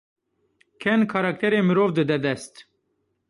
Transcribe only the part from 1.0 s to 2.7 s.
karakterê mirov dide dest.